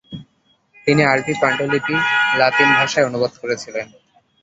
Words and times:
তিনি 0.87 1.01
আরবী 1.03 1.33
পাণ্ডুলিপিগুলি 1.41 1.99
লাতিন 2.35 2.69
ভাষায় 2.77 3.07
অনুবাদ 3.09 3.33
করেছিলেন। 3.41 3.87